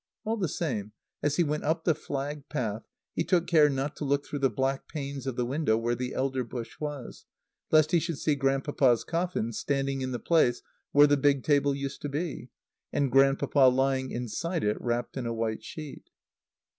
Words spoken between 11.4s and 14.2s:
table used to be, and Grandpapa lying